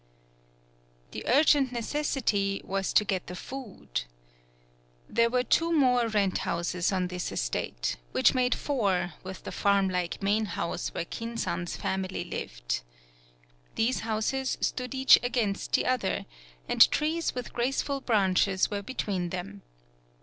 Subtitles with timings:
[1.11, 4.09] The urgent necessity was to get the 118 A DOMESTIC
[5.05, 5.15] ANIMAL food.
[5.15, 9.89] There were two more rent houses on this estate, which made four with the farm
[9.89, 12.81] like main house where Kin san's family lived.
[13.75, 16.25] These houses stood each against the other,
[16.67, 19.61] and trees with grace ful branches were between them.